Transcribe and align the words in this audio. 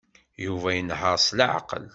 Yuba 0.45 0.69
inehheṛ 0.79 1.17
s 1.25 1.27
leɛqel. 1.37 1.85